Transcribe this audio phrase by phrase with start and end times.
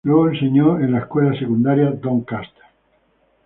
[0.03, 2.63] Luego enseñó en la escuela secundaria Doncaster.